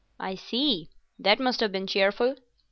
[0.19, 0.89] "I see.
[1.19, 2.33] That must have been cheerful."